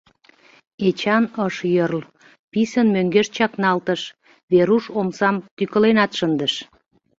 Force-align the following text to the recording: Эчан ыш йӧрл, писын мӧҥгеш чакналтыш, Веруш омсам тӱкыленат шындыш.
Эчан 0.87 1.23
ыш 1.45 1.55
йӧрл, 1.75 2.03
писын 2.51 2.87
мӧҥгеш 2.95 3.27
чакналтыш, 3.35 4.01
Веруш 4.51 4.85
омсам 4.99 5.35
тӱкыленат 5.57 6.11
шындыш. 6.17 6.53